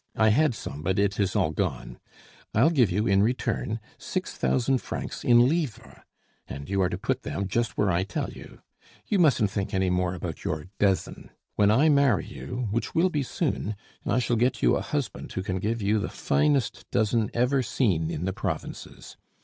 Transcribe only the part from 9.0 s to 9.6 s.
You mustn't